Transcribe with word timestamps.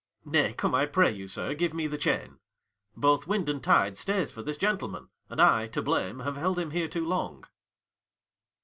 Ang. 0.25 0.31
Nay, 0.31 0.53
come, 0.53 0.73
I 0.73 0.87
pray 0.87 1.11
you, 1.11 1.27
sir, 1.27 1.53
give 1.53 1.75
me 1.75 1.85
the 1.85 1.95
chain: 1.95 2.39
45 2.95 2.95
Both 2.97 3.27
wind 3.27 3.47
and 3.49 3.63
tide 3.63 3.95
stays 3.97 4.31
for 4.31 4.41
this 4.41 4.57
gentleman, 4.57 5.09
And 5.29 5.39
I, 5.39 5.67
to 5.67 5.81
blame, 5.83 6.21
have 6.21 6.37
held 6.37 6.57
him 6.57 6.71
here 6.71 6.87
too 6.87 7.05
long. 7.05 7.45